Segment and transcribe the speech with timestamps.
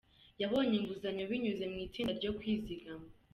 [0.41, 3.07] Yabonye inguzanyo binyuze mu itsinda ryo kwizigama.